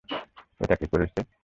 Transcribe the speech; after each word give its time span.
এটা 0.61 0.75
কে 0.75 0.85
করেছে? 0.87 1.19